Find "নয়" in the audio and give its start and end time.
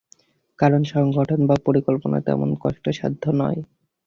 3.33-3.59